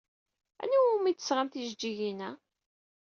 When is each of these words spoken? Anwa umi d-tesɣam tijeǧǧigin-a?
Anwa 0.63 0.87
umi 0.95 1.11
d-tesɣam 1.13 1.47
tijeǧǧigin-a? 1.49 2.29